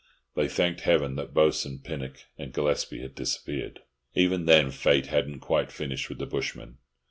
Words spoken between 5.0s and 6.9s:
hadn't quite finished with the bushman.